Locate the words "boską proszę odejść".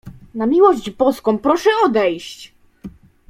0.89-2.53